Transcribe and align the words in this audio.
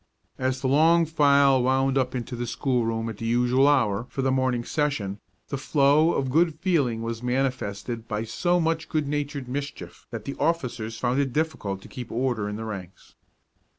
As 0.39 0.61
the 0.61 0.67
long 0.67 1.05
file 1.05 1.61
wound 1.61 1.95
up 1.95 2.15
into 2.15 2.35
the 2.35 2.47
schoolroom 2.47 3.07
at 3.07 3.17
the 3.17 3.25
usual 3.27 3.67
hour 3.67 4.07
for 4.09 4.23
the 4.23 4.31
morning 4.31 4.63
session, 4.63 5.19
the 5.49 5.59
flow 5.59 6.13
of 6.13 6.31
good 6.31 6.55
feeling 6.59 7.03
was 7.03 7.21
manifested 7.21 8.07
by 8.07 8.23
so 8.23 8.59
much 8.59 8.89
good 8.89 9.07
natured 9.07 9.47
mischief 9.47 10.07
that 10.09 10.25
the 10.25 10.33
officers 10.39 10.97
found 10.97 11.19
it 11.19 11.33
difficult 11.33 11.83
to 11.83 11.87
keep 11.87 12.11
order 12.11 12.49
in 12.49 12.55
the 12.55 12.65
ranks. 12.65 13.13